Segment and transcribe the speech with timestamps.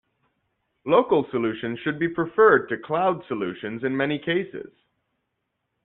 [0.83, 4.73] Local solutions should be preferred to cloud solutions in many cases.